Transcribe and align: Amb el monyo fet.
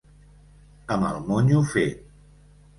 Amb 0.95 1.07
el 1.11 1.21
monyo 1.29 1.63
fet. 1.77 2.05